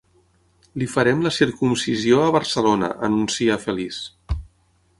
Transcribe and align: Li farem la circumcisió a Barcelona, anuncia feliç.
Li 0.81 0.85
farem 0.93 1.19
la 1.25 1.31
circumcisió 1.35 2.23
a 2.23 2.31
Barcelona, 2.37 2.89
anuncia 3.09 3.59
feliç. 3.67 4.01